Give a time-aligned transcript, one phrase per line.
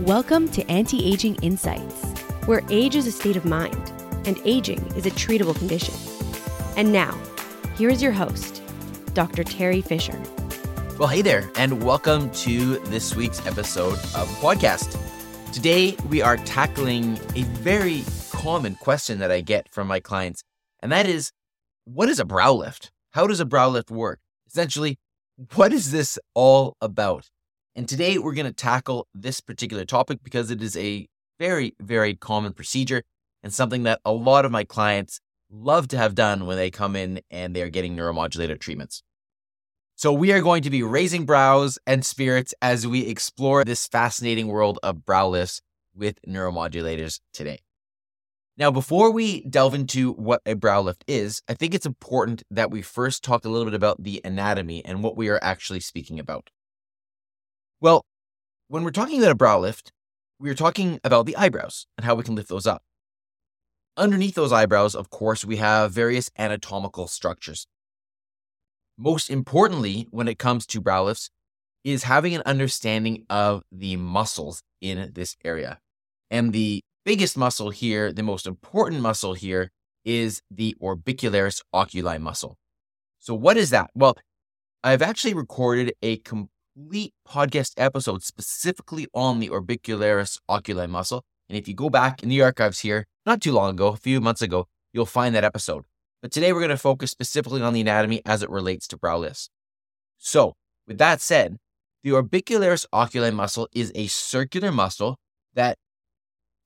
[0.00, 2.02] Welcome to Anti Aging Insights,
[2.46, 3.92] where age is a state of mind
[4.26, 5.94] and aging is a treatable condition.
[6.76, 7.16] And now,
[7.76, 8.60] here is your host,
[9.14, 9.44] Dr.
[9.44, 10.20] Teri Fisher.
[10.98, 14.98] Well, hey there, and welcome to this week's episode of the podcast.
[15.52, 20.42] Today, we are tackling a very common question that I get from my clients,
[20.80, 21.30] and that is
[21.84, 22.90] what is a brow lift?
[23.12, 24.18] How does a brow lift work?
[24.48, 24.98] Essentially,
[25.54, 27.30] what is this all about?
[27.76, 31.08] And today we're going to tackle this particular topic because it is a
[31.40, 33.02] very, very common procedure
[33.42, 35.20] and something that a lot of my clients
[35.50, 39.02] love to have done when they come in and they're getting neuromodulator treatments.
[39.96, 44.48] So, we are going to be raising brows and spirits as we explore this fascinating
[44.48, 45.60] world of brow lifts
[45.94, 47.60] with neuromodulators today.
[48.56, 52.70] Now, before we delve into what a brow lift is, I think it's important that
[52.70, 56.18] we first talk a little bit about the anatomy and what we are actually speaking
[56.20, 56.50] about.
[57.84, 58.06] Well,
[58.68, 59.92] when we're talking about a brow lift,
[60.40, 62.82] we're talking about the eyebrows and how we can lift those up.
[63.98, 67.66] Underneath those eyebrows, of course, we have various anatomical structures.
[68.96, 71.28] Most importantly, when it comes to brow lifts,
[71.84, 75.78] is having an understanding of the muscles in this area.
[76.30, 79.70] And the biggest muscle here, the most important muscle here,
[80.06, 82.56] is the orbicularis oculi muscle.
[83.20, 83.90] So, what is that?
[83.94, 84.16] Well,
[84.82, 86.16] I've actually recorded a
[86.74, 91.22] complete podcast episode specifically on the orbicularis oculi muscle.
[91.48, 94.20] And if you go back in the archives here, not too long ago, a few
[94.20, 95.84] months ago, you'll find that episode.
[96.20, 99.18] But today we're going to focus specifically on the anatomy as it relates to brow
[99.18, 99.50] lifts.
[100.18, 100.54] So,
[100.86, 101.58] with that said,
[102.02, 105.16] the orbicularis oculi muscle is a circular muscle
[105.54, 105.76] that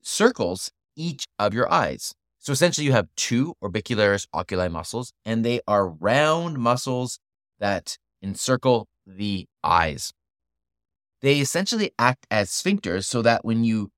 [0.01, 2.13] circles each of your eyes.
[2.39, 7.19] So essentially, you have two orbicularis oculi muscles, and they are round muscles
[7.59, 10.13] that encircle the eyes.
[11.21, 13.91] They essentially act as sphincters so that when you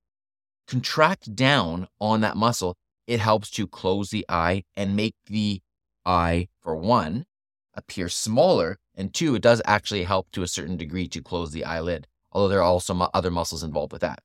[0.68, 2.76] contract down on that muscle,
[3.08, 5.62] it helps to close the eye and make the
[6.06, 7.26] eye, for one,
[7.74, 11.64] appear smaller, and two, it does actually help to a certain degree to close the
[11.64, 14.20] eyelid, although there are also other muscles involved with that.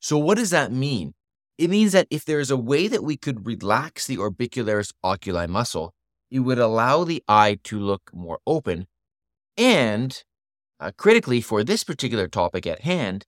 [0.00, 1.14] So, what does that mean?
[1.56, 5.46] It means that if there is a way that we could relax the orbicularis oculi
[5.46, 5.92] muscle,
[6.30, 8.86] it would allow the eye to look more open.
[9.58, 10.22] And
[10.78, 13.24] uh, critically, for this particular topic at hand,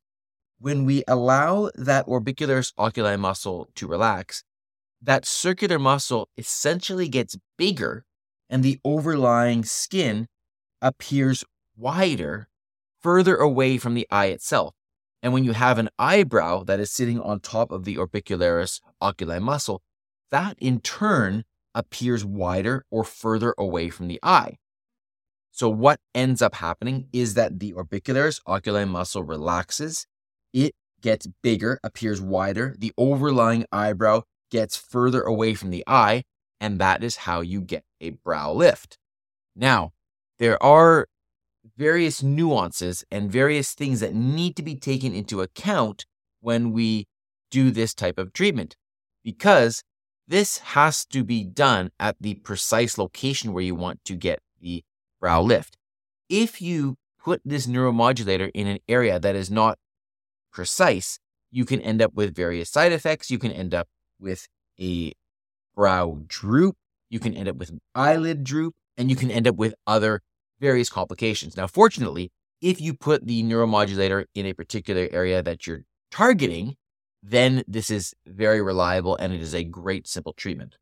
[0.61, 4.45] when we allow that orbicularis oculi muscle to relax,
[5.03, 8.05] that circular muscle essentially gets bigger
[8.49, 10.29] and the overlying skin
[10.81, 11.45] appears
[11.77, 12.49] wider,
[13.01, 14.75] further away from the eye itself.
[15.23, 19.41] And when you have an eyebrow that is sitting on top of the orbicularis oculi
[19.41, 19.83] muscle,
[20.31, 24.59] that in turn appears wider or further away from the eye.
[25.51, 30.07] So, what ends up happening is that the orbicularis oculi muscle relaxes,
[30.53, 36.25] it gets bigger, appears wider, the overlying eyebrow gets further away from the eye,
[36.61, 38.99] and that is how you get a brow lift.
[39.57, 39.93] Now,
[40.39, 41.07] there are
[41.77, 46.07] various nuances and various things that need to be taken into account
[46.41, 47.07] when we
[47.51, 48.77] do this type of treatment
[49.25, 49.83] because
[50.27, 54.85] this has to be done at the precise location where you want to get the
[55.21, 55.77] brow lift.
[56.29, 59.79] If you put this neuromodulator in an area that is not
[60.53, 61.19] precise,
[61.51, 63.31] you can end up with various side effects.
[63.31, 63.89] You can end up
[64.19, 64.49] with
[64.81, 65.13] a
[65.75, 66.77] brow droop.
[67.09, 70.21] You can end up with eyelid droop, and you can end up with other
[70.61, 71.57] various complications.
[71.57, 72.31] Now, fortunately,
[72.61, 76.77] if you put the neuromodulator in a particular area that you're targeting,
[77.23, 80.77] then this is very reliable and it is a great simple treatment.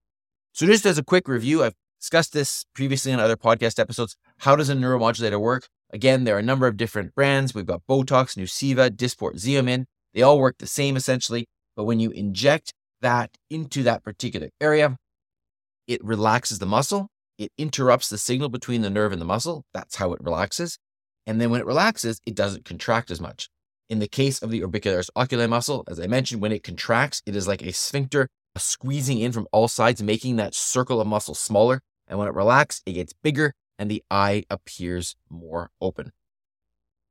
[0.53, 4.17] So, just as a quick review, I've discussed this previously in other podcast episodes.
[4.39, 5.69] How does a neuromodulator work?
[5.91, 7.55] Again, there are a number of different brands.
[7.55, 9.85] We've got Botox, Nuceiva, Dysport, Xeomin.
[10.15, 14.97] They all work the same essentially, but when you inject that into that particular area,
[15.87, 19.65] it relaxes the muscle it interrupts the signal between the nerve and the muscle.
[19.73, 20.77] That's how it relaxes.
[21.27, 23.49] And then when it relaxes, it doesn't contract as much.
[23.89, 27.37] In the case of the orbicularis oculi muscle, as I mentioned, when it contracts, it
[27.37, 31.81] is like a sphincter squeezing in from all sides, making that circle of muscle smaller.
[32.09, 36.13] And when it relaxes, it gets bigger and the eye appears more open.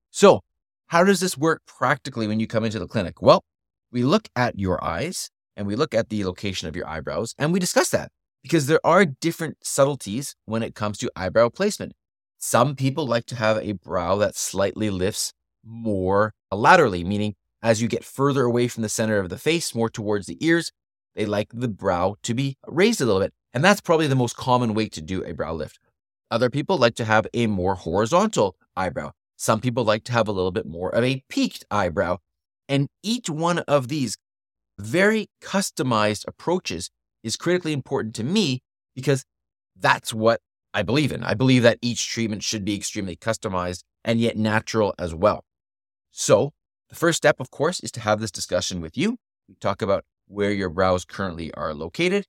[0.10, 0.42] So,
[0.88, 3.22] how does this work practically when you come into the clinic?
[3.22, 3.44] Well,
[3.92, 7.54] we look at your eyes and we look at the location of your eyebrows and
[7.54, 8.12] we discuss that
[8.42, 11.94] because there are different subtleties when it comes to eyebrow placement.
[12.38, 15.34] Some people like to have a brow that slightly lifts
[15.66, 19.90] more laterally, meaning as you get further away from the center of the face, more
[19.90, 20.72] towards the ears,
[21.16, 23.34] they like the brow to be raised a little bit.
[23.58, 25.80] And that's probably the most common way to do a brow lift.
[26.30, 29.14] Other people like to have a more horizontal eyebrow.
[29.36, 32.18] Some people like to have a little bit more of a peaked eyebrow.
[32.70, 34.16] And each one of these
[34.78, 36.92] very customized approaches
[37.24, 38.62] is critically important to me
[38.94, 39.26] because
[39.76, 40.40] that's what
[40.72, 41.24] I believe in.
[41.24, 45.46] I believe that each treatment should be extremely customized and yet natural as well.
[46.12, 46.52] So,
[46.90, 49.18] the first step, of course, is to have this discussion with you.
[49.50, 52.28] We talk about where your brows currently are located,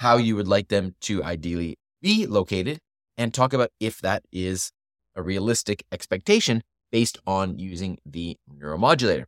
[0.00, 2.78] how you would like them to ideally be located,
[3.18, 4.72] and talk about if that is
[5.14, 9.26] a realistic expectation based on using the neuromodulator.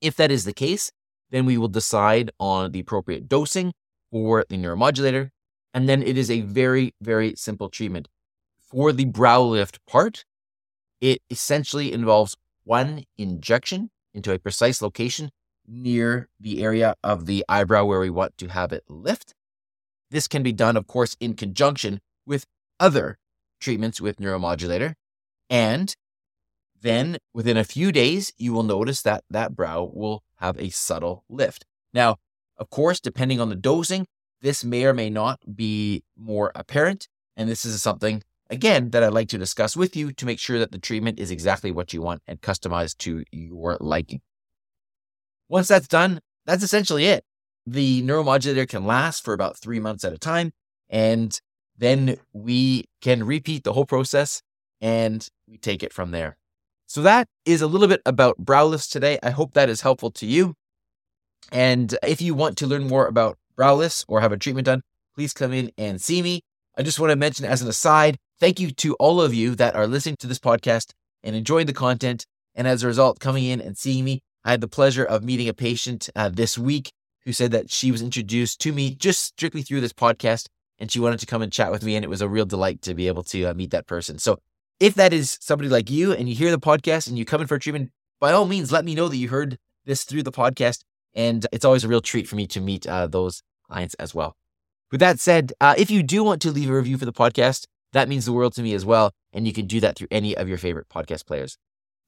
[0.00, 0.92] If that is the case,
[1.30, 3.72] then we will decide on the appropriate dosing
[4.12, 5.30] for the neuromodulator.
[5.72, 8.06] And then it is a very, very simple treatment.
[8.60, 10.24] For the brow lift part,
[11.00, 15.30] it essentially involves one injection into a precise location
[15.66, 19.34] near the area of the eyebrow where we want to have it lift.
[20.14, 22.46] This can be done, of course, in conjunction with
[22.78, 23.18] other
[23.60, 24.94] treatments with neuromodulator.
[25.50, 25.92] And
[26.80, 31.24] then within a few days, you will notice that that brow will have a subtle
[31.28, 31.64] lift.
[31.92, 32.18] Now,
[32.56, 34.06] of course, depending on the dosing,
[34.40, 37.08] this may or may not be more apparent.
[37.36, 40.60] And this is something, again, that I'd like to discuss with you to make sure
[40.60, 44.20] that the treatment is exactly what you want and customized to your liking.
[45.48, 47.24] Once that's done, that's essentially it.
[47.66, 50.52] The neuromodulator can last for about three months at a time.
[50.88, 51.38] And
[51.76, 54.42] then we can repeat the whole process
[54.80, 56.36] and we take it from there.
[56.86, 59.18] So that is a little bit about brow lifts today.
[59.22, 60.54] I hope that is helpful to you.
[61.50, 64.82] And if you want to learn more about brow lifts or have a treatment done,
[65.14, 66.42] please come in and see me.
[66.76, 69.74] I just want to mention as an aside, thank you to all of you that
[69.74, 72.26] are listening to this podcast and enjoying the content.
[72.54, 74.22] And as a result, coming in and seeing me.
[74.44, 76.92] I had the pleasure of meeting a patient uh, this week
[77.24, 80.46] who said that she was introduced to me just strictly through this podcast
[80.78, 81.96] and she wanted to come and chat with me.
[81.96, 84.18] And it was a real delight to be able to uh, meet that person.
[84.18, 84.38] So
[84.80, 87.46] if that is somebody like you and you hear the podcast and you come in
[87.46, 87.90] for treatment,
[88.20, 90.80] by all means, let me know that you heard this through the podcast.
[91.14, 94.36] And it's always a real treat for me to meet uh, those clients as well.
[94.90, 97.66] With that said, uh, if you do want to leave a review for the podcast,
[97.92, 99.12] that means the world to me as well.
[99.32, 101.56] And you can do that through any of your favorite podcast players.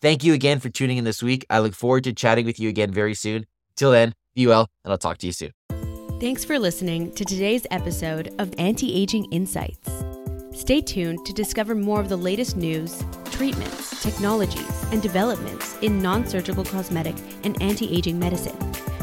[0.02, 1.46] Thank you again for tuning in this week.
[1.48, 3.46] I look forward to chatting with you again very soon.
[3.76, 5.50] Till then, be well, and I'll talk to you soon.
[6.20, 9.90] Thanks for listening to today's episode of Anti Aging Insights.
[10.54, 16.26] Stay tuned to discover more of the latest news, treatments, technologies, and developments in non
[16.26, 18.56] surgical cosmetic and anti aging medicine.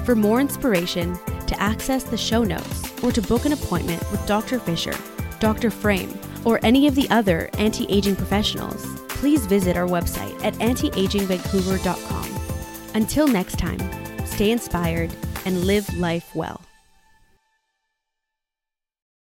[0.06, 4.60] For more inspiration, to access the show notes, or to book an appointment with Dr.
[4.60, 4.96] Fisher,
[5.40, 5.70] Dr.
[5.70, 12.30] Frame, or any of the other anti aging professionals, please visit our website at antiagingvancouver.com.
[12.96, 13.80] Until next time,
[14.34, 15.16] stay inspired
[15.46, 16.60] and live life well.